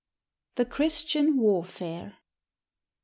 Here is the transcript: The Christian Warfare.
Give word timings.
The 0.55 0.65
Christian 0.65 1.37
Warfare. 1.37 2.17